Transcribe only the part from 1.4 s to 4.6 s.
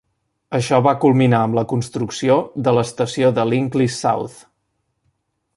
amb la construcció de l'estació de Llynclys South.